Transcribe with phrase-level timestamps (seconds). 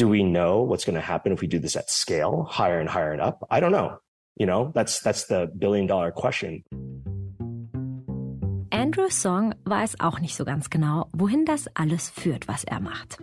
[0.00, 2.88] Do we know what's going to happen if we do this at scale, higher and
[2.88, 3.46] higher and up?
[3.50, 3.98] I don't know.
[4.34, 6.62] You know, that's that's the billion dollar question.
[8.72, 13.18] Andrew Song weiß auch nicht so ganz genau, wohin das alles führt, was er macht.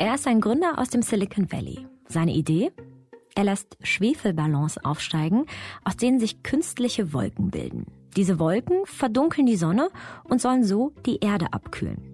[0.00, 1.86] Er ist ein Gründer aus dem Silicon Valley.
[2.08, 2.72] Seine Idee?
[3.36, 5.46] Er lässt Schwefelballons aufsteigen,
[5.84, 7.86] aus denen sich künstliche Wolken bilden.
[8.16, 9.88] Diese Wolken verdunkeln die Sonne
[10.24, 12.07] und sollen so die Erde abkühlen.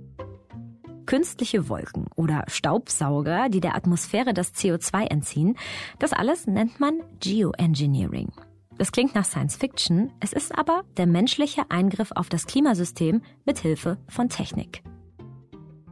[1.06, 5.56] Künstliche Wolken oder Staubsauger, die der Atmosphäre das CO2 entziehen,
[5.98, 8.32] das alles nennt man Geoengineering.
[8.76, 13.58] Das klingt nach Science Fiction, es ist aber der menschliche Eingriff auf das Klimasystem mit
[13.58, 14.82] Hilfe von Technik.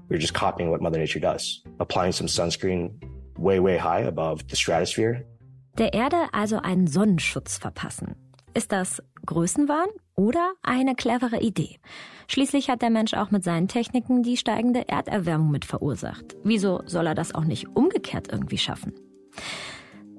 [0.08, 3.00] We're just copying what Mother Nature does, applying some sunscreen
[3.38, 5.24] way, way high above the stratosphere.
[5.78, 8.14] Der Erde also einen Sonnenschutz verpassen.
[8.52, 9.88] Ist das Größenwahn
[10.22, 11.80] oder eine clevere Idee?
[12.28, 16.36] Schließlich hat der Mensch auch mit seinen Techniken die steigende Erderwärmung mit verursacht.
[16.44, 18.92] Wieso soll er das auch nicht umgekehrt irgendwie schaffen?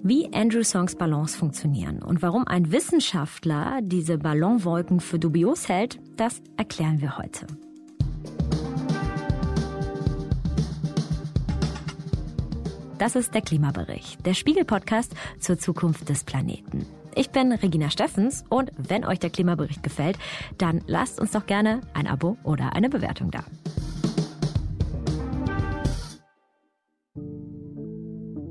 [0.04, 6.42] Wie Andrew Songs Ballons funktionieren und warum ein Wissenschaftler diese Ballonwolken für dubios hält, das
[6.58, 7.48] erklären wir heute.
[13.04, 16.86] Das ist der Klimabericht, der Spiegel-Podcast zur Zukunft des Planeten.
[17.14, 20.18] Ich bin Regina Steffens und wenn euch der Klimabericht gefällt,
[20.58, 23.44] dann lasst uns doch gerne ein Abo oder eine Bewertung da.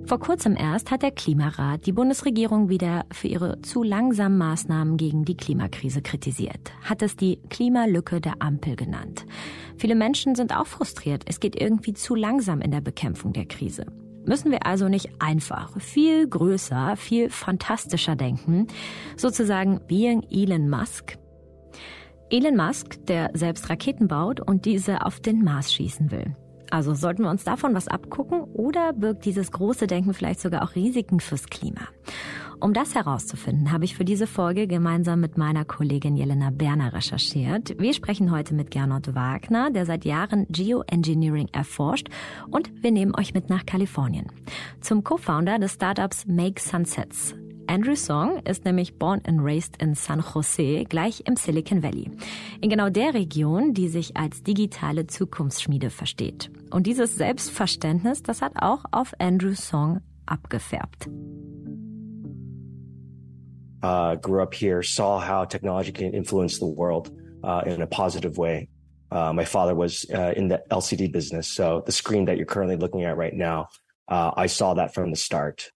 [0.05, 5.25] Vor kurzem erst hat der Klimarat die Bundesregierung wieder für ihre zu langsamen Maßnahmen gegen
[5.25, 9.25] die Klimakrise kritisiert, hat es die Klimalücke der Ampel genannt.
[9.79, 13.87] Viele Menschen sind auch frustriert, es geht irgendwie zu langsam in der Bekämpfung der Krise.
[14.25, 18.69] Müssen wir also nicht einfach viel größer, viel fantastischer denken,
[19.17, 21.19] sozusagen wie Elon Musk?
[22.31, 26.37] Elon Musk, der selbst Raketen baut und diese auf den Mars schießen will.
[26.71, 30.75] Also sollten wir uns davon was abgucken oder birgt dieses große Denken vielleicht sogar auch
[30.75, 31.83] Risiken fürs Klima?
[32.63, 37.75] Um das herauszufinden, habe ich für diese Folge gemeinsam mit meiner Kollegin Jelena Berner recherchiert.
[37.81, 42.09] Wir sprechen heute mit Gernot Wagner, der seit Jahren Geoengineering erforscht
[42.53, 44.27] und wir nehmen euch mit nach Kalifornien.
[44.81, 47.35] Zum Co-Founder des Startups Make Sunsets.
[47.67, 52.13] Andrew Song ist nämlich born and raised in San Jose, gleich im Silicon Valley.
[52.61, 56.53] In genau der Region, die sich als digitale Zukunftsschmiede versteht.
[56.71, 61.09] Und dieses Selbstverständnis, das hat auch auf Andrew Song abgefärbt.
[63.83, 67.11] Uh, grew up here, saw how technology can influence the world
[67.43, 68.69] uh, in a positive way.
[69.11, 72.77] Uh, my father was uh, in the LCD business, so the screen that you're currently
[72.77, 73.69] looking at right now,
[74.09, 75.71] uh, I saw that from the start.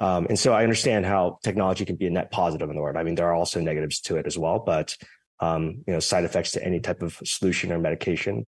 [0.00, 2.96] Um, and so I understand how technology can be a net positive in the world.
[2.96, 4.96] I mean, there are also negatives to it as well, but
[5.40, 8.44] um, you know, side effects to any type of solution or medication.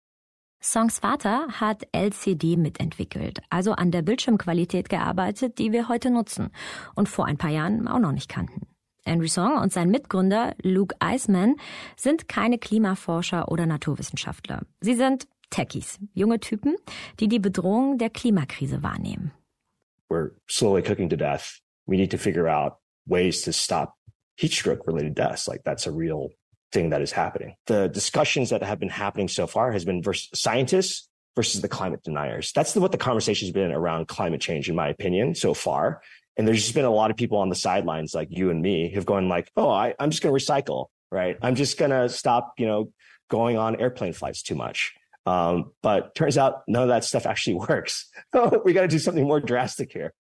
[0.63, 6.51] Songs Vater hat LCD mitentwickelt, also an der Bildschirmqualität gearbeitet, die wir heute nutzen
[6.93, 8.70] und vor ein paar Jahren auch noch nicht kannten.
[9.05, 11.55] Andrew Song und sein Mitgründer Luke Eisman
[11.95, 14.61] sind keine Klimaforscher oder Naturwissenschaftler.
[14.79, 16.75] Sie sind Techies, junge Typen,
[17.19, 19.31] die die Bedrohung der Klimakrise wahrnehmen.
[20.11, 21.61] we're slowly cooking to death.
[21.87, 23.95] We need to figure out ways to stop
[24.35, 25.47] heat stroke related deaths.
[25.47, 26.29] Like that's a real
[26.73, 27.55] thing that is happening.
[27.67, 32.03] The discussions that have been happening so far has been versus scientists versus the climate
[32.03, 32.51] deniers.
[32.53, 36.01] That's what the conversation has been around climate change, in my opinion, so far.
[36.37, 38.91] And there's just been a lot of people on the sidelines, like you and me,
[38.91, 41.37] who've gone like, "Oh, I, I'm just going to recycle, right?
[41.41, 42.91] I'm just going to stop, you know,
[43.29, 44.93] going on airplane flights too much."
[45.25, 48.09] Um, but turns out none of that stuff actually works.
[48.65, 50.13] we got to do something more drastic here.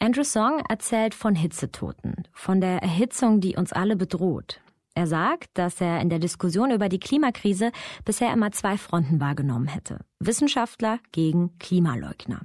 [0.00, 4.60] Andrew Song erzählt von Hitzetoten, von der Erhitzung, die uns alle bedroht.
[4.94, 7.72] Er sagt, dass er in der Diskussion über die Klimakrise
[8.04, 10.00] bisher immer zwei Fronten wahrgenommen hätte.
[10.20, 12.42] Wissenschaftler gegen Klimaleugner.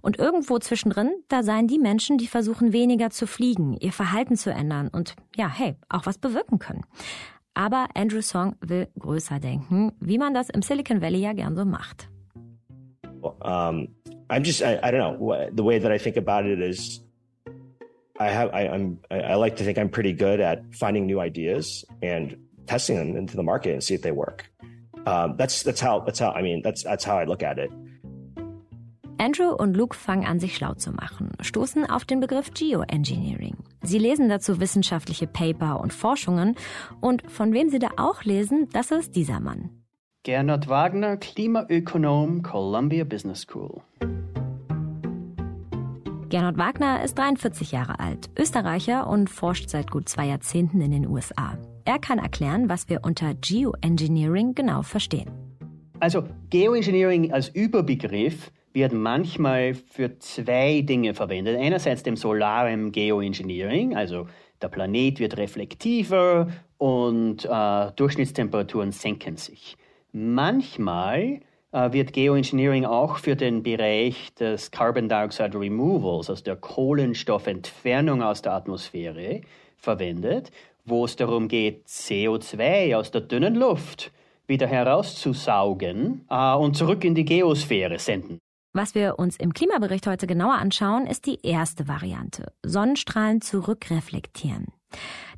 [0.00, 4.52] Und irgendwo zwischendrin, da seien die Menschen, die versuchen weniger zu fliegen, ihr Verhalten zu
[4.52, 6.84] ändern und ja, hey, auch was bewirken können.
[7.54, 11.64] Aber Andrew Song will größer denken, wie man das im Silicon Valley ja gern so
[11.64, 12.10] macht.
[13.22, 13.88] Um,
[14.28, 17.05] I'm just, I, I, don't know, the way that I think about it is
[18.18, 21.84] I have, I, I'm, I like to think I'm pretty good at finding new ideas
[22.02, 22.36] and
[22.66, 24.46] testing them into the market and see if they work.
[25.06, 27.70] Um, that's, that's how, that's how, I mean, that's, that's how I look at it.
[29.18, 33.56] Andrew und Luke fangen an, sich schlau zu machen, stoßen auf den Begriff Geoengineering.
[33.82, 36.54] Sie lesen dazu wissenschaftliche Paper und Forschungen
[37.00, 39.70] und von wem sie da auch lesen, das ist dieser Mann.
[40.22, 43.82] Gernot Wagner, Klimaökonom, Columbia Business School.
[46.36, 51.08] Gernot Wagner ist 43 Jahre alt, Österreicher und forscht seit gut zwei Jahrzehnten in den
[51.08, 51.56] USA.
[51.86, 55.30] Er kann erklären, was wir unter Geoengineering genau verstehen.
[55.98, 61.58] Also Geoengineering als Überbegriff wird manchmal für zwei Dinge verwendet.
[61.58, 64.26] Einerseits dem Solarem Geoengineering, also
[64.60, 69.78] der Planet wird reflektiver und äh, Durchschnittstemperaturen senken sich.
[70.12, 71.40] Manchmal
[71.92, 78.54] wird Geoengineering auch für den Bereich des Carbon Dioxide Removals, also der Kohlenstoffentfernung aus der
[78.54, 79.42] Atmosphäre,
[79.76, 80.50] verwendet,
[80.84, 84.12] wo es darum geht, CO2 aus der dünnen Luft
[84.46, 88.38] wieder herauszusaugen äh, und zurück in die Geosphäre senden.
[88.72, 92.52] Was wir uns im Klimabericht heute genauer anschauen, ist die erste Variante.
[92.64, 94.66] Sonnenstrahlen zurückreflektieren.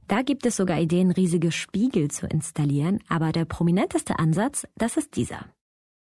[0.08, 5.16] Da gibt es sogar Ideen, riesige Spiegel zu installieren, aber der prominenteste Ansatz, das ist
[5.16, 5.46] dieser.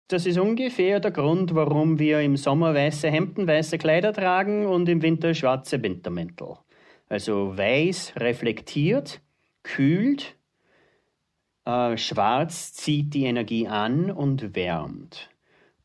[0.10, 4.90] Das ist ungefähr der Grund, warum wir im Sommer weiße Hemden, weiße Kleider tragen und
[4.90, 6.58] im Winter schwarze Wintermäntel.
[7.10, 9.22] Also weiß reflektiert,
[9.62, 10.36] kühlt,
[11.66, 15.30] äh, schwarz zieht die Energie an und wärmt.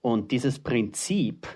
[0.00, 1.46] Und dieses Prinzip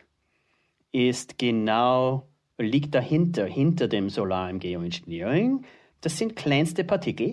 [0.93, 2.29] ist genau,
[2.59, 5.65] liegt dahinter, hinter dem Solar Geoengineering.
[6.03, 7.31] Das sind kleinste Partikel,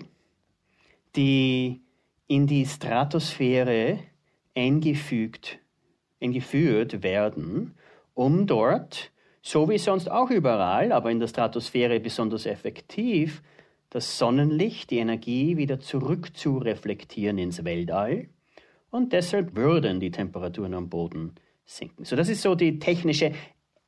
[1.14, 1.82] die
[2.26, 3.98] in die Stratosphäre
[4.56, 5.60] eingefügt,
[6.20, 7.74] eingeführt werden,
[8.14, 9.12] um dort,
[9.42, 13.42] so wie sonst auch überall, aber in der Stratosphäre besonders effektiv,
[13.90, 18.28] das Sonnenlicht, die Energie wieder zurück zu reflektieren ins Weltall.
[18.90, 22.04] Und deshalb würden die Temperaturen am Boden sinken.
[22.04, 23.32] So, das ist so die technische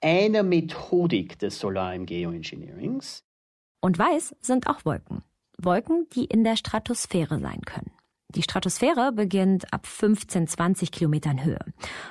[0.00, 3.24] eine Methodik des Solar Geoengineerings.
[3.80, 5.22] Und weiß sind auch Wolken.
[5.56, 7.90] Wolken, die in der Stratosphäre sein können.
[8.34, 11.60] Die Stratosphäre beginnt ab 15, 20 Kilometern Höhe.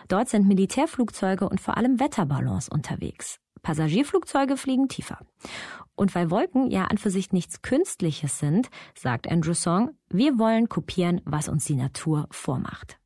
[0.08, 3.40] Dort sind Militärflugzeuge und vor allem Wetterballons unterwegs.
[3.62, 5.20] Passagierflugzeuge fliegen tiefer.
[5.96, 10.70] Und weil Wolken ja an für sich nichts Künstliches sind, sagt Andrew Song, wir wollen
[10.70, 12.98] kopieren, was uns die Natur vormacht.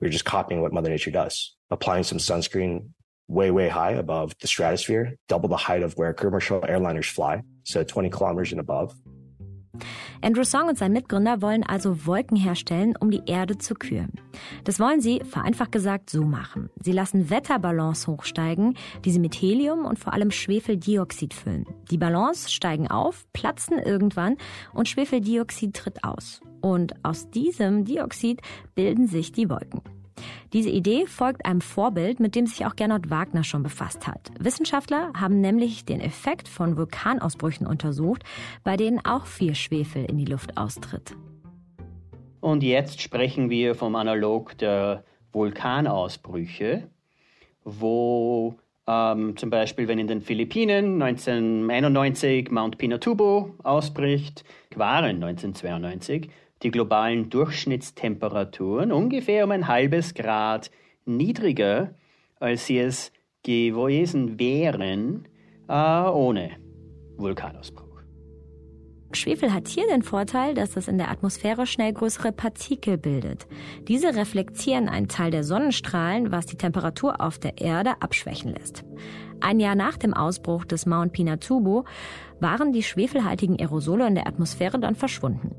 [0.00, 1.56] We're just copying what Mother Nature does.
[1.70, 2.94] Applying some sunscreen
[3.28, 7.84] way, way high above the stratosphere, double the height of where commercial airliners fly, so
[7.84, 8.92] 20 kilometers and above.
[10.22, 14.12] Andrew Song und sein Mitgründer wollen also Wolken herstellen, um die Erde zu kühlen.
[14.64, 16.70] Das wollen sie, vereinfacht gesagt, so machen.
[16.80, 21.66] Sie lassen Wetterballons hochsteigen, die sie mit Helium und vor allem Schwefeldioxid füllen.
[21.90, 24.36] Die Ballons steigen auf, platzen irgendwann
[24.72, 26.40] und Schwefeldioxid tritt aus.
[26.60, 28.40] Und aus diesem Dioxid
[28.74, 29.82] bilden sich die Wolken.
[30.52, 34.30] Diese Idee folgt einem Vorbild, mit dem sich auch Gernot Wagner schon befasst hat.
[34.38, 38.22] Wissenschaftler haben nämlich den Effekt von Vulkanausbrüchen untersucht,
[38.62, 41.16] bei denen auch viel Schwefel in die Luft austritt.
[42.40, 45.02] Und jetzt sprechen wir vom Analog der
[45.32, 46.88] Vulkanausbrüche,
[47.64, 48.56] wo
[48.86, 54.44] ähm, zum Beispiel, wenn in den Philippinen 1991 Mount Pinatubo ausbricht,
[54.76, 56.28] waren 1992
[56.62, 60.70] die globalen Durchschnittstemperaturen ungefähr um ein halbes Grad
[61.04, 61.94] niedriger,
[62.40, 63.12] als sie es
[63.42, 65.28] gewesen wären
[65.68, 66.50] äh, ohne
[67.16, 67.84] Vulkanausbruch.
[69.12, 73.46] Schwefel hat hier den Vorteil, dass es in der Atmosphäre schnell größere Partikel bildet.
[73.86, 78.84] Diese reflektieren einen Teil der Sonnenstrahlen, was die Temperatur auf der Erde abschwächen lässt.
[79.40, 81.84] Ein Jahr nach dem Ausbruch des Mount Pinatubo
[82.40, 85.54] waren die schwefelhaltigen Aerosole in der Atmosphäre dann verschwunden.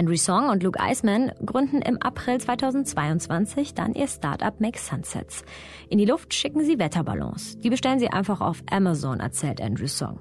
[0.00, 5.44] Andrew Song und Luke Eisman gründen im April 2022 dann ihr Startup Make Sunsets.
[5.90, 7.58] In die Luft schicken sie Wetterballons.
[7.58, 10.20] Die bestellen sie einfach auf Amazon, erzählt Andrew Song.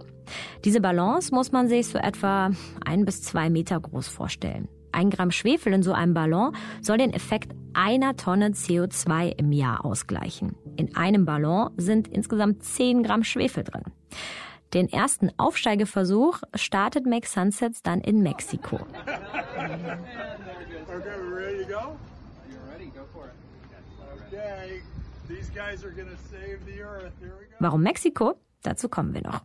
[0.65, 2.51] Diese Ballons muss man sich so etwa
[2.83, 4.67] ein bis zwei Meter groß vorstellen.
[4.91, 9.86] Ein Gramm Schwefel in so einem Ballon soll den Effekt einer Tonne CO2 im Jahr
[9.86, 10.57] ausgleichen.
[10.75, 13.83] In einem Ballon sind insgesamt 10 Gramm Schwefel drin.
[14.73, 18.79] Den ersten Aufsteigeversuch startet Make Sunsets dann in Mexiko.
[27.59, 28.35] Warum Mexiko?
[28.61, 29.41] Dazu kommen wir noch.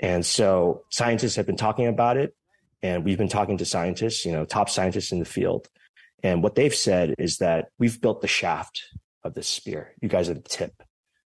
[0.00, 2.34] And so scientists have been talking about it
[2.82, 5.68] and we've been talking to scientists, you know, top scientists in the field.
[6.22, 8.82] And what they've said is that we've built the shaft
[9.24, 9.94] of the spear.
[10.00, 10.82] You guys are the tip.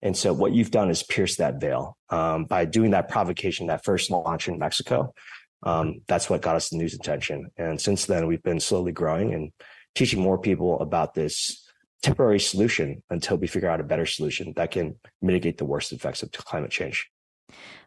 [0.04, 3.84] And so what you've done is pierce that veil um, by doing that provocation, that
[3.84, 5.14] first launch in Mexico.
[5.62, 7.50] Um, that's what got us the news attention.
[7.56, 9.50] And since then, we've been slowly growing and
[9.94, 11.66] teaching more people about this
[12.02, 16.22] temporary solution until we figure out a better solution that can mitigate the worst effects
[16.22, 17.08] of climate change.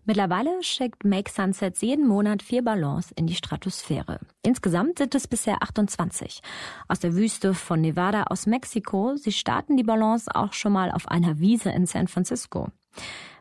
[0.08, 4.20] Mittlerweile schickt Make Sunsets jeden Monat vier Ballons in die Stratosphäre.
[4.42, 6.42] Insgesamt sind es bisher 28.
[6.88, 9.16] Aus der Wüste von Nevada aus Mexiko.
[9.18, 12.70] Sie starten die Ballons auch schon mal auf einer Wiese in San Francisco.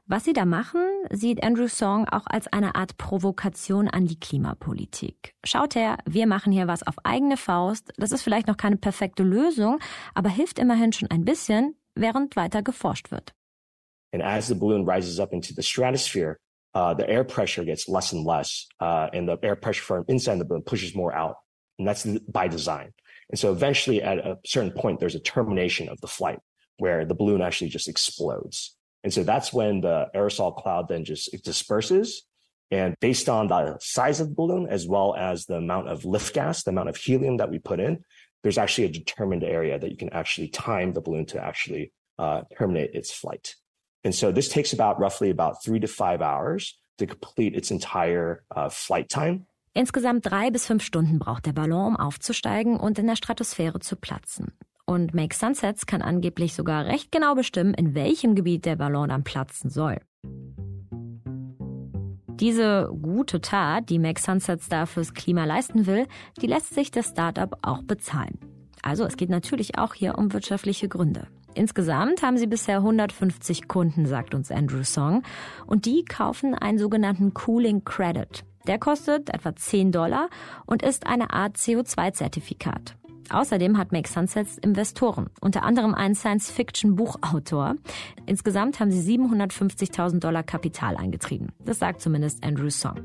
[0.05, 0.81] Was sie da machen,
[1.11, 5.33] sieht Andrew Song auch als eine Art Provokation an die Klimapolitik.
[5.45, 7.93] Schaut her, wir machen hier was auf eigene Faust.
[7.97, 9.79] Das ist vielleicht noch keine perfekte Lösung,
[10.15, 11.77] aber hilft immerhin schon ein bisschen.
[11.97, 13.35] während weiter geforscht wird.
[14.13, 16.37] And as the balloon rises up into the stratosphere,
[16.77, 20.39] uh, the air pressure gets less and less, uh, and the air pressure from inside
[20.39, 21.37] the balloon pushes more out.
[21.79, 22.93] And that's by design.
[23.31, 26.39] And so eventually at a certain point, there's a termination of the flight
[26.77, 28.77] where the balloon actually just explodes.
[29.03, 32.25] And so that's when the aerosol cloud then just disperses.
[32.71, 36.35] And based on the size of the balloon, as well as the amount of lift
[36.35, 38.05] gas, the amount of helium that we put in,
[38.43, 42.43] there's actually a determined area that you can actually time the balloon to actually uh,
[42.59, 43.55] terminate its flight.
[44.07, 48.45] And so this takes about roughly about three to five hours to complete its entire
[48.55, 49.47] uh, flight time.
[49.75, 53.97] Insgesamt drei bis fünf Stunden braucht der Ballon, um aufzusteigen und in der Stratosphäre zu
[53.97, 54.53] platzen.
[54.87, 59.25] Und Make Sunsets kann angeblich sogar recht genau bestimmen, in welchem Gebiet der Ballon dann
[59.25, 59.97] platzen soll.
[62.39, 66.07] Diese gute Tat, die Make Sunsets da fürs Klima leisten will,
[66.41, 68.39] die lässt sich das Startup auch bezahlen.
[68.83, 71.27] Also es geht natürlich auch hier um wirtschaftliche Gründe.
[71.57, 75.23] Insgesamt haben sie bisher 150 Kunden, sagt uns Andrew Song,
[75.67, 78.45] und die kaufen einen sogenannten Cooling Credit.
[78.67, 80.29] Der kostet etwa 10 Dollar
[80.67, 82.97] und ist eine Art CO2-Zertifikat.
[83.31, 87.77] Außerdem hat Make Sunsets Investoren, unter anderem einen Science-Fiction-Buchautor.
[88.27, 91.53] Insgesamt haben sie 750.000 Dollar Kapital eingetrieben.
[91.65, 93.01] Das sagt zumindest Andrew Song.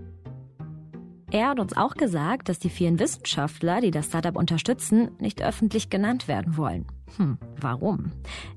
[1.31, 5.89] Er hat uns auch gesagt, dass die vielen Wissenschaftler, die das Startup unterstützen, nicht öffentlich
[5.89, 6.85] genannt werden wollen.
[7.15, 8.11] Hm, warum?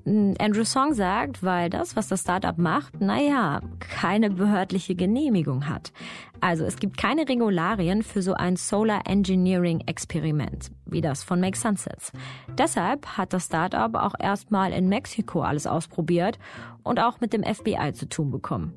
[0.05, 5.93] Hm, Andrew Song sagt, weil das, was das Startup macht, naja, keine behördliche Genehmigung hat.
[6.41, 11.57] Also es gibt keine Regularien für so ein Solar Engineering Experiment, wie das von Make
[11.57, 12.11] Sunsets.
[12.59, 16.41] Deshalb hat das Startup auch erstmal in Mexiko alles ausprobiert
[16.83, 18.73] und auch mit dem FBI zu tun bekommen.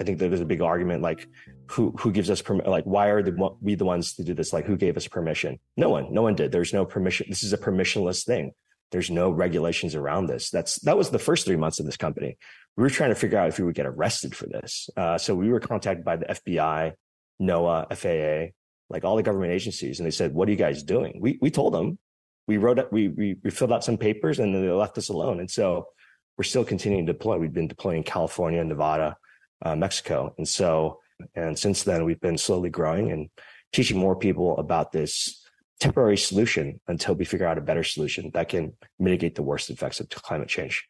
[0.00, 1.26] I think there was a big argument like
[1.68, 2.70] who who gives us permission?
[2.70, 4.52] Like, why are the, we the ones to do this?
[4.52, 5.58] Like, who gave us permission?
[5.76, 6.12] No one.
[6.12, 6.52] No one did.
[6.52, 7.26] There's no permission.
[7.28, 8.52] This is a permissionless thing.
[8.92, 10.50] There's no regulations around this.
[10.50, 12.38] That's that was the first three months of this company.
[12.76, 14.88] We were trying to figure out if we would get arrested for this.
[14.96, 16.92] Uh, so we were contacted by the FBI,
[17.40, 18.52] NOAA, FAA,
[18.88, 21.50] like all the government agencies, and they said, "What are you guys doing?" We we
[21.50, 21.98] told them.
[22.46, 25.08] We wrote up, We we, we filled out some papers, and then they left us
[25.08, 25.40] alone.
[25.40, 25.88] And so
[26.38, 27.38] we're still continuing to deploy.
[27.38, 29.16] We've been deploying California, Nevada,
[29.62, 31.00] uh, Mexico, and so
[31.34, 33.28] And since then, we've been slowly growing and
[33.72, 35.42] teaching more people about this
[35.80, 40.00] temporary solution until we figure out a better solution that can mitigate the worst effects
[40.00, 40.88] of climate change.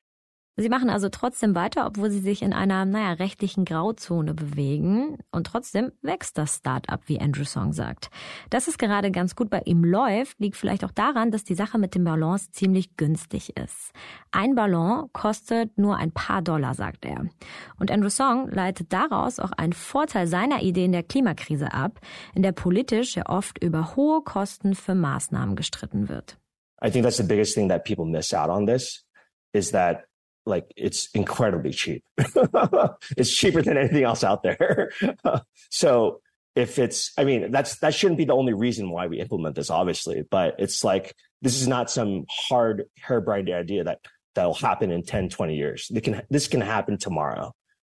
[0.58, 5.18] Sie machen also trotzdem weiter, obwohl sie sich in einer, naja, rechtlichen Grauzone bewegen.
[5.30, 8.10] Und trotzdem wächst das Start-up, wie Andrew Song sagt.
[8.48, 11.76] Dass es gerade ganz gut bei ihm läuft, liegt vielleicht auch daran, dass die Sache
[11.76, 13.92] mit den Ballons ziemlich günstig ist.
[14.30, 17.26] Ein Ballon kostet nur ein paar Dollar, sagt er.
[17.78, 22.00] Und Andrew Song leitet daraus auch einen Vorteil seiner Idee in der Klimakrise ab,
[22.34, 26.38] in der politisch ja oft über hohe Kosten für Maßnahmen gestritten wird.
[26.82, 29.04] I think that's the biggest thing that people miss out on this
[29.52, 30.04] is that
[30.46, 32.04] like it's incredibly cheap.
[33.16, 34.92] it's cheaper than anything else out there.
[35.70, 36.20] so
[36.54, 39.68] if it's, I mean, that's, that shouldn't be the only reason why we implement this,
[39.68, 44.00] obviously, but it's like, this is not some hard harebrained idea that
[44.34, 45.90] that'll happen in 10, 20 years.
[46.02, 47.54] Can, this can happen tomorrow.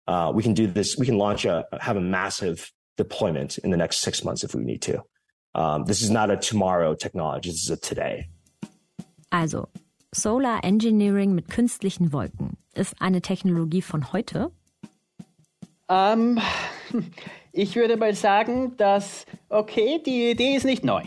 [0.08, 0.96] Uh, we can do this.
[0.98, 4.64] We can launch a, have a massive deployment in the next six months if we
[4.64, 5.02] need to.
[5.54, 7.50] Um, this is not a tomorrow technology.
[7.50, 8.28] This is a today.
[9.30, 9.68] Also,
[10.20, 14.50] Solar Engineering mit künstlichen Wolken ist eine Technologie von heute?
[15.88, 16.40] Ähm,
[17.52, 21.04] ich würde mal sagen, dass, okay, die Idee ist nicht neu.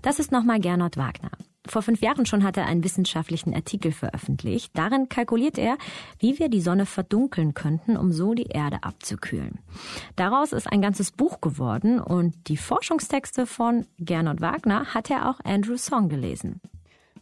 [0.00, 1.30] Das ist nochmal Gernot Wagner.
[1.66, 4.72] Vor fünf Jahren schon hat er einen wissenschaftlichen Artikel veröffentlicht.
[4.74, 5.76] Darin kalkuliert er,
[6.18, 9.58] wie wir die Sonne verdunkeln könnten, um so die Erde abzukühlen.
[10.16, 15.40] Daraus ist ein ganzes Buch geworden und die Forschungstexte von Gernot Wagner hat er auch
[15.44, 16.62] Andrew Song gelesen.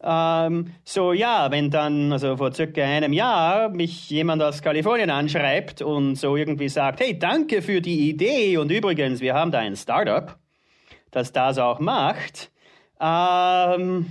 [0.09, 5.83] Ähm, so ja, wenn dann, also vor circa einem Jahr, mich jemand aus Kalifornien anschreibt
[5.83, 9.75] und so irgendwie sagt, hey, danke für die Idee und übrigens, wir haben da ein
[9.75, 10.39] Startup,
[11.11, 12.53] das das auch macht.
[13.01, 14.07] Ähm,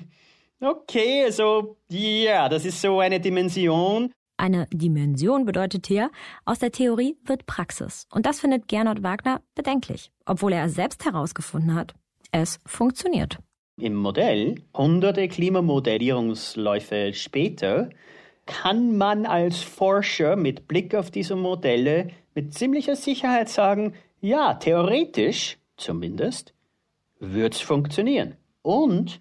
[0.60, 4.12] okay, also ja, das ist so eine Dimension.
[4.36, 6.12] Eine Dimension bedeutet hier,
[6.44, 8.06] aus der Theorie wird Praxis.
[8.12, 11.94] Und das findet Gernot Wagner bedenklich, obwohl er selbst herausgefunden hat,
[12.34, 13.40] es funktioniert.
[13.78, 17.90] Im Modell, hunderte Klimamodellierungsläufe später,
[18.46, 25.58] kann man als Forscher mit Blick auf diese Modelle mit ziemlicher Sicherheit sagen, ja, theoretisch
[25.76, 26.54] zumindest,
[27.20, 28.36] wird es funktionieren.
[28.62, 29.20] Und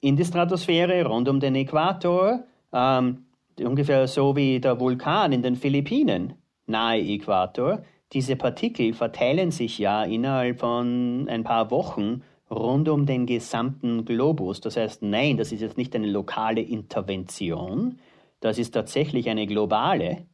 [0.00, 3.26] in die Stratosphäre rund um den Äquator, ähm,
[3.58, 6.34] ungefähr so wie der Vulkan in den Philippinen,
[6.66, 7.82] nahe Äquator,
[8.12, 14.60] diese Partikel verteilen sich ja innerhalb von ein paar Wochen rund um den gesamten Globus.
[14.60, 17.98] Das heißt, nein, das ist jetzt nicht eine lokale Intervention,
[18.40, 20.26] das ist tatsächlich eine globale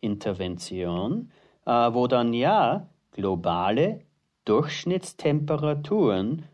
[0.00, 1.30] Intervention,
[1.66, 4.02] äh, wo dann ja globale
[4.44, 6.44] Durchschnittstemperaturen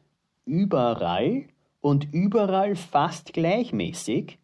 [0.47, 1.45] überall
[1.81, 4.39] und überall fast gleichmäßig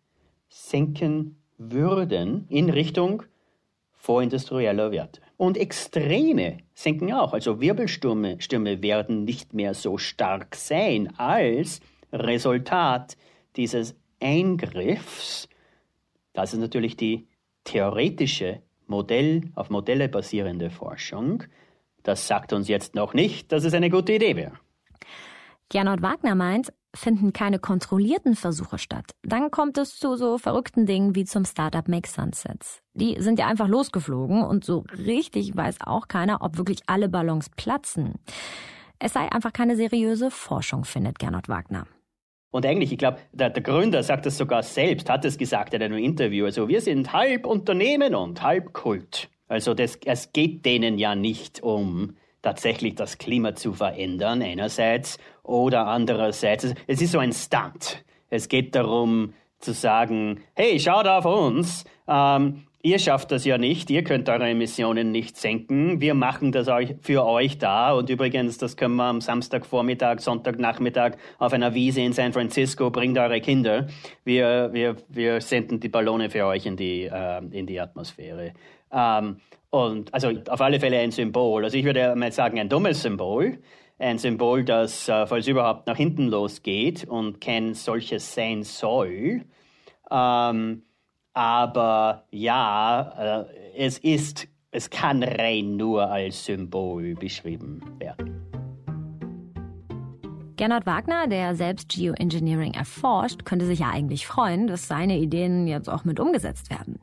[0.48, 3.22] senken würden in Richtung
[4.06, 5.20] vorindustrieller Werte.
[5.36, 7.32] Und Extreme senken auch.
[7.32, 11.80] Also Wirbelstürme Stürme werden nicht mehr so stark sein als
[12.12, 13.16] Resultat
[13.56, 15.48] dieses Eingriffs.
[16.32, 17.26] Das ist natürlich die
[17.64, 21.42] theoretische Modell auf Modelle basierende Forschung.
[22.04, 24.52] Das sagt uns jetzt noch nicht, dass es eine gute Idee wäre.
[25.68, 31.14] Gernot Wagner meint, finden keine kontrollierten Versuche statt, dann kommt es zu so verrückten Dingen
[31.14, 32.80] wie zum Startup Make Sunsets.
[32.94, 37.50] Die sind ja einfach losgeflogen und so richtig weiß auch keiner, ob wirklich alle Ballons
[37.50, 38.14] platzen.
[38.98, 41.86] Es sei einfach keine seriöse Forschung, findet Gernot Wagner.
[42.50, 45.82] Und eigentlich, ich glaube, der, der, Gründer sagt das sogar selbst, hat es gesagt in
[45.82, 46.46] einem Interview.
[46.46, 49.28] Also wir sind halb Unternehmen und halb Kult.
[49.46, 55.86] Also das, es geht denen ja nicht um tatsächlich das Klima zu verändern, einerseits, oder
[55.86, 58.04] andererseits, es ist so ein Stunt.
[58.28, 63.88] Es geht darum zu sagen, hey, schaut auf uns, ähm, ihr schafft das ja nicht,
[63.90, 66.68] ihr könnt eure Emissionen nicht senken, wir machen das
[67.00, 72.12] für euch da und übrigens, das können wir am Samstagvormittag, Sonntagnachmittag auf einer Wiese in
[72.12, 73.86] San Francisco, bringt eure Kinder,
[74.24, 78.52] wir, wir, wir senden die Ballone für euch in die, äh, in die Atmosphäre.
[78.92, 79.36] Ähm,
[79.70, 81.64] und also auf alle Fälle ein Symbol.
[81.64, 83.58] Also ich würde mal sagen, ein dummes Symbol.
[83.98, 89.44] Ein Symbol, das, äh, falls überhaupt, nach hinten losgeht und kein solches sein soll.
[90.10, 90.82] Ähm,
[91.32, 98.35] aber ja, äh, es ist, es kann rein nur als Symbol beschrieben werden.
[100.56, 105.90] Gernot Wagner, der selbst Geoengineering erforscht, könnte sich ja eigentlich freuen, dass seine Ideen jetzt
[105.90, 106.98] auch mit umgesetzt werden.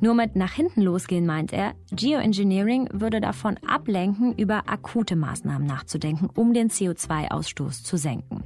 [0.00, 6.30] Nur mit nach hinten losgehen meint er, Geoengineering würde davon ablenken, über akute Maßnahmen nachzudenken,
[6.34, 8.42] um den CO2-Ausstoß zu senken.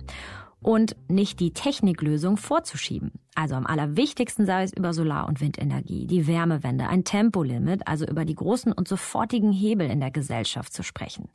[0.61, 3.13] Und nicht die Techniklösung vorzuschieben.
[3.35, 8.25] Also am allerwichtigsten sei es über Solar- und Windenergie, die Wärmewende, ein Tempolimit, also über
[8.25, 11.29] die großen und sofortigen Hebel in der Gesellschaft zu sprechen.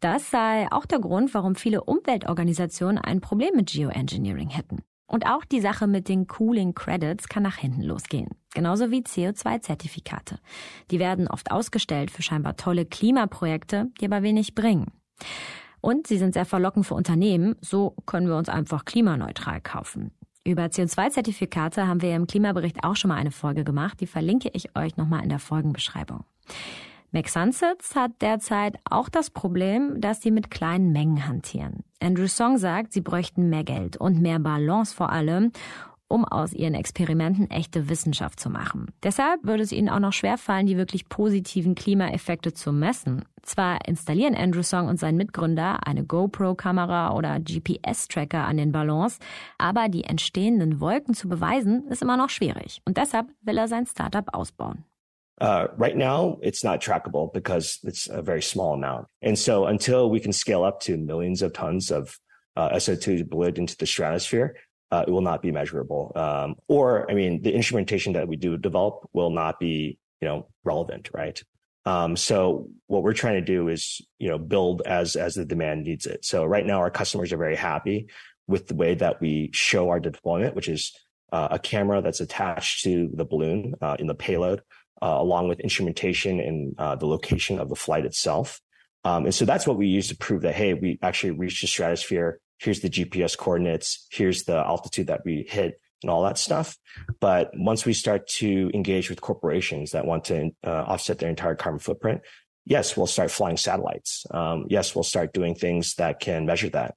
[0.00, 4.82] Das sei auch der Grund, warum viele Umweltorganisationen ein Problem mit Geoengineering hätten.
[5.06, 8.30] Und auch die Sache mit den Cooling Credits kann nach hinten losgehen.
[8.54, 10.38] Genauso wie CO2-Zertifikate.
[10.90, 14.86] Die werden oft ausgestellt für scheinbar tolle Klimaprojekte, die aber wenig bringen.
[15.82, 20.12] Und sie sind sehr verlockend für Unternehmen, so können wir uns einfach klimaneutral kaufen.
[20.44, 24.76] Über CO2-Zertifikate haben wir im Klimabericht auch schon mal eine Folge gemacht, die verlinke ich
[24.76, 26.24] euch nochmal in der Folgenbeschreibung.
[27.10, 31.84] McSunsets hat derzeit auch das Problem, dass sie mit kleinen Mengen hantieren.
[32.00, 35.52] Andrew Song sagt, sie bräuchten mehr Geld und mehr Balance vor allem,
[36.12, 38.92] um aus ihren Experimenten echte Wissenschaft zu machen.
[39.02, 43.24] Deshalb würde es ihnen auch noch schwerfallen, die wirklich positiven Klimaeffekte zu messen.
[43.40, 49.18] Zwar installieren Andrew Song und sein Mitgründer eine GoPro-Kamera oder GPS-Tracker an den Ballons,
[49.56, 52.82] aber die entstehenden Wolken zu beweisen, ist immer noch schwierig.
[52.84, 54.84] Und deshalb will er sein Startup ausbauen.
[55.40, 59.06] Uh, right now, it's not trackable because it's a very small amount.
[59.22, 62.16] And so until we can scale up to millions of tons of
[62.54, 64.54] uh, SO2 bled into the stratosphere,
[64.92, 66.12] uh, it will not be measurable.
[66.14, 70.46] Um, or, I mean, the instrumentation that we do develop will not be, you know,
[70.62, 71.42] relevant, right?
[71.84, 75.84] Um, so what we're trying to do is, you know, build as, as the demand
[75.84, 76.24] needs it.
[76.24, 78.06] So right now our customers are very happy
[78.46, 80.92] with the way that we show our deployment, which is
[81.32, 84.60] uh, a camera that's attached to the balloon uh, in the payload
[85.02, 88.60] uh, along with instrumentation and uh, the location of the flight itself.
[89.04, 91.66] Um, and so that's what we use to prove that, hey, we actually reached the
[91.66, 92.38] stratosphere.
[92.62, 94.06] Here's the GPS coordinates.
[94.10, 96.78] Here's the altitude that we hit and all that stuff.
[97.20, 101.56] But once we start to engage with corporations that want to uh, offset their entire
[101.56, 102.20] carbon footprint,
[102.64, 104.26] yes, we'll start flying satellites.
[104.30, 106.94] Um, yes, we'll start doing things that can measure that.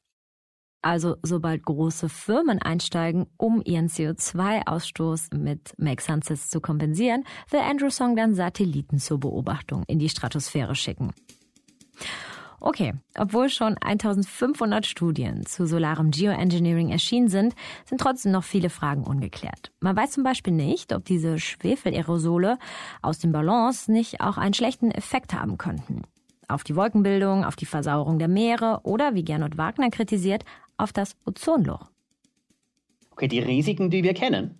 [0.84, 7.89] Also sobald große Firmen einsteigen, um ihren CO2-Ausstoß mit Make Sunsets zu kompensieren, will Andrew
[7.89, 11.12] Song dann Satelliten zur Beobachtung in die Stratosphäre schicken.
[12.60, 17.54] Okay, obwohl schon 1500 Studien zu solarem Geoengineering erschienen sind,
[17.86, 19.72] sind trotzdem noch viele Fragen ungeklärt.
[19.82, 22.58] Man weiß zum Beispiel nicht, ob diese Schwefelaerosole
[23.02, 26.04] aus den Ballons nicht auch einen schlechten Effekt haben könnten.
[26.48, 30.46] Auf die Wolkenbildung, auf die Versauerung der Meere oder, wie Gernot Wagner kritisiert,
[30.78, 31.89] auf das Ozonloch.
[33.12, 34.60] Okay, die Risiken, die wir kennen,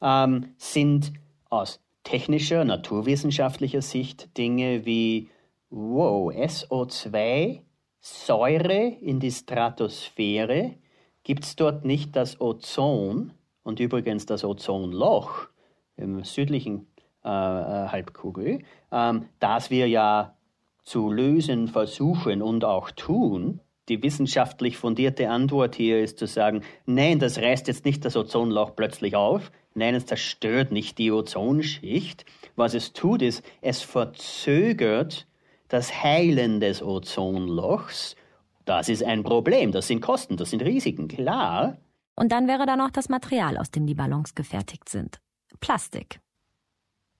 [0.00, 1.12] ähm, sind
[1.48, 5.28] aus technischer, naturwissenschaftlicher Sicht Dinge wie,
[5.70, 7.62] wow, SO2
[8.00, 10.76] Säure in die Stratosphäre,
[11.24, 13.32] gibt es dort nicht das Ozon
[13.64, 15.48] und übrigens das Ozonloch
[15.96, 16.86] im südlichen
[17.24, 20.36] äh, äh, Halbkugel, ähm, das wir ja
[20.84, 23.60] zu lösen versuchen und auch tun.
[23.88, 28.76] Die wissenschaftlich fundierte Antwort hier ist zu sagen, nein, das reißt jetzt nicht das Ozonloch
[28.76, 32.24] plötzlich auf, nein, es zerstört nicht die Ozonschicht.
[32.54, 35.26] Was es tut, ist, es verzögert
[35.68, 38.16] das Heilen des Ozonlochs.
[38.64, 41.76] Das ist ein Problem, das sind Kosten, das sind Risiken, klar.
[42.16, 45.20] Und dann wäre da noch das Material, aus dem die Ballons gefertigt sind.
[45.60, 46.20] Plastik.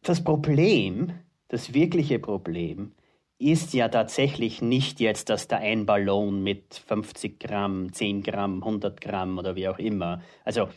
[0.03, 1.13] Das Problem,
[1.49, 2.93] das wirkliche Problem,
[3.39, 9.01] ist ja tatsächlich nicht jetzt, dass da ein Ballon mit 50 Gramm, 10 Gramm, 100
[9.01, 10.69] Gramm oder wie auch immer, also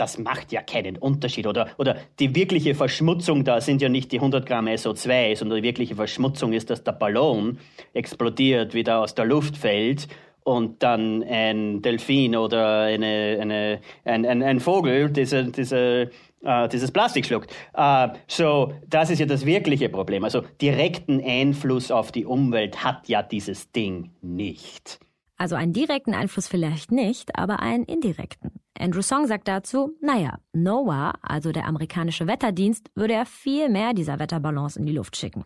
[0.00, 1.46] das macht ja keinen Unterschied.
[1.46, 5.62] Oder, oder die wirkliche Verschmutzung da sind ja nicht die 100 Gramm SO2, sondern die
[5.62, 7.58] wirkliche Verschmutzung ist, dass der Ballon
[7.92, 10.08] explodiert, wieder aus der Luft fällt
[10.42, 16.10] und dann ein Delfin oder eine, eine, ein, ein, ein Vogel diese, diese,
[16.42, 17.52] äh, dieses Plastik schluckt.
[17.74, 20.24] Äh, so, das ist ja das wirkliche Problem.
[20.24, 24.98] Also direkten Einfluss auf die Umwelt hat ja dieses Ding nicht.
[25.36, 28.59] Also einen direkten Einfluss vielleicht nicht, aber einen indirekten.
[28.78, 34.18] Andrew Song sagt dazu, naja, NOAA, also der amerikanische Wetterdienst, würde ja viel mehr dieser
[34.18, 35.44] Wetterballons in die Luft schicken.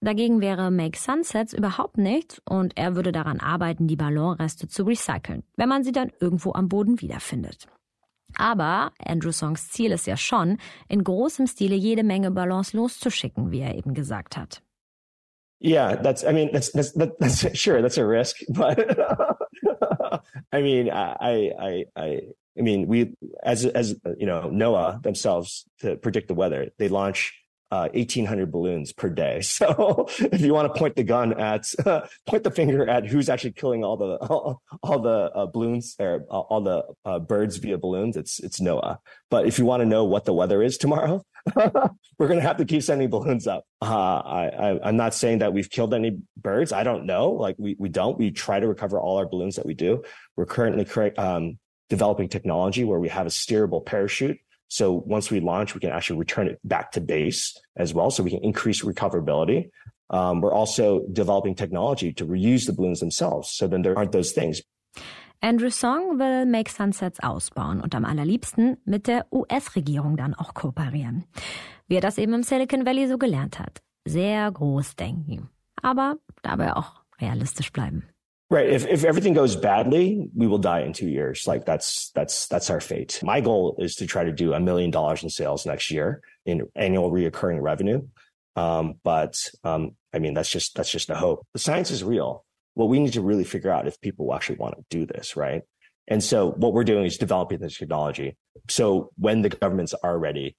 [0.00, 5.42] Dagegen wäre Make Sunsets überhaupt nichts und er würde daran arbeiten, die Ballonreste zu recyceln,
[5.56, 7.66] wenn man sie dann irgendwo am Boden wiederfindet.
[8.36, 13.60] Aber Andrew Songs Ziel ist ja schon, in großem Stile jede Menge Ballons loszuschicken, wie
[13.60, 14.62] er eben gesagt hat.
[15.60, 16.22] Yeah, that's.
[16.22, 18.78] I mean, that's that's that's sure that's a risk, but
[20.52, 22.20] I mean, I I I
[22.58, 27.32] I mean, we as as you know, NOAA themselves to predict the weather, they launch
[27.70, 29.42] uh, 1,800 balloons per day.
[29.58, 33.28] So if you want to point the gun at, uh, point the finger at who's
[33.28, 37.76] actually killing all the all, all the uh, balloons or all the uh, birds via
[37.76, 38.98] balloons, it's it's NOAA.
[39.30, 41.24] But if you want to know what the weather is tomorrow,
[41.56, 43.64] we're going to have to keep sending balloons up.
[43.82, 46.72] Uh, I, I, am not saying that we've killed any birds.
[46.72, 47.30] I don't know.
[47.30, 48.16] Like we we don't.
[48.16, 50.04] We try to recover all our balloons that we do.
[50.36, 54.38] We're currently um, developing technology where we have a steerable parachute.
[54.68, 58.10] So once we launch, we can actually return it back to base as well.
[58.10, 59.70] So we can increase recoverability.
[60.10, 63.50] Um, we're also developing technology to reuse the balloons themselves.
[63.50, 64.62] So then there aren't those things.
[65.40, 71.24] Andrew Song will Make Sunsets ausbauen und am allerliebsten mit der US-Regierung dann auch kooperieren.
[71.86, 73.80] Wie er das eben im Silicon Valley so gelernt hat.
[74.04, 75.48] Sehr groß denken.
[75.80, 78.08] Aber dabei auch realistisch bleiben.
[78.50, 78.70] Right.
[78.70, 81.46] If if everything goes badly, we will die in two years.
[81.46, 83.20] Like that's that's that's our fate.
[83.22, 86.66] My goal is to try to do a million dollars in sales next year in
[86.74, 88.06] annual reoccurring revenue.
[88.56, 91.46] Um, but um, I mean that's just that's just a hope.
[91.52, 92.44] The science is real.
[92.72, 95.62] What we need to really figure out if people actually want to do this, right?
[96.06, 98.38] And so what we're doing is developing this technology.
[98.70, 100.56] So when the governments are ready,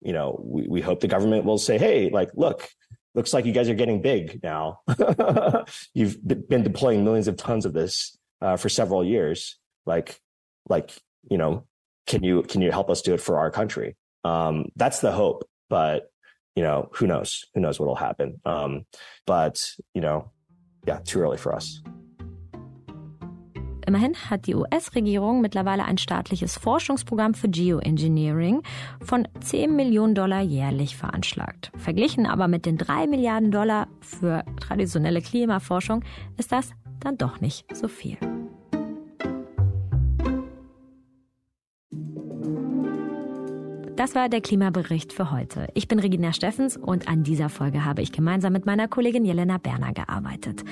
[0.00, 2.68] you know, we, we hope the government will say, hey, like, look,
[3.14, 4.80] looks like you guys are getting big now.
[5.94, 9.58] You've been deploying millions of tons of this uh, for several years.
[9.86, 10.20] Like,
[10.68, 10.96] like
[11.30, 11.66] you know,
[12.06, 13.96] can you can you help us do it for our country?
[14.24, 16.10] Um, that's the hope, but
[16.54, 17.44] you know, who knows?
[17.54, 18.40] Who knows what'll happen?
[18.44, 18.86] Um,
[19.26, 19.62] but
[19.94, 20.30] you know,
[20.86, 21.80] yeah, too early for us.
[23.90, 28.62] Immerhin hat die US-Regierung mittlerweile ein staatliches Forschungsprogramm für Geoengineering
[29.02, 31.72] von 10 Millionen Dollar jährlich veranschlagt.
[31.76, 36.04] Verglichen aber mit den 3 Milliarden Dollar für traditionelle Klimaforschung
[36.36, 38.16] ist das dann doch nicht so viel.
[44.00, 45.68] Das war der Klimabericht für heute.
[45.74, 49.58] Ich bin Regina Steffens und an dieser Folge habe ich gemeinsam mit meiner Kollegin Jelena
[49.58, 50.64] Berner gearbeitet.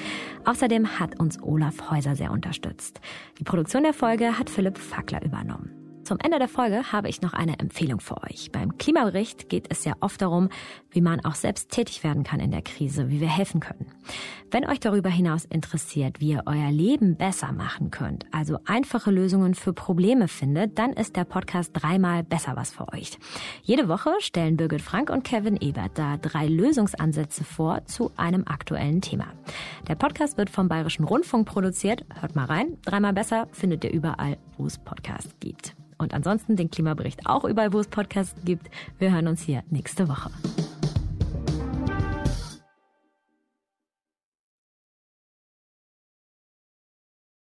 [0.46, 3.02] Außerdem hat uns Olaf Häuser sehr unterstützt.
[3.38, 5.77] Die Produktion der Folge hat Philipp Fackler übernommen.
[6.08, 8.50] Zum Ende der Folge habe ich noch eine Empfehlung für euch.
[8.50, 10.48] Beim Klimabericht geht es ja oft darum,
[10.90, 13.92] wie man auch selbst tätig werden kann in der Krise, wie wir helfen können.
[14.50, 19.52] Wenn euch darüber hinaus interessiert, wie ihr euer Leben besser machen könnt, also einfache Lösungen
[19.52, 23.18] für Probleme findet, dann ist der Podcast dreimal besser was für euch.
[23.62, 29.02] Jede Woche stellen Birgit Frank und Kevin Ebert da drei Lösungsansätze vor zu einem aktuellen
[29.02, 29.26] Thema.
[29.88, 32.06] Der Podcast wird vom Bayerischen Rundfunk produziert.
[32.18, 32.78] Hört mal rein.
[32.86, 37.72] Dreimal besser findet ihr überall, wo es Podcasts gibt und ansonsten den Klimabericht auch überall,
[37.72, 38.70] wo es Podcasts gibt.
[38.98, 40.30] Wir hören uns hier nächste Woche.